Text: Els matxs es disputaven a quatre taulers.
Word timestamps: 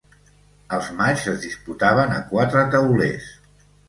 Els 0.77 0.87
matxs 1.01 1.27
es 1.31 1.37
disputaven 1.43 2.13
a 2.15 2.21
quatre 2.31 2.65
taulers. 2.77 3.29